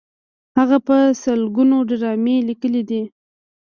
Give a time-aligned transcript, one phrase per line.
[0.57, 3.03] هغه په لسګونو ډرامې لیکلي دي.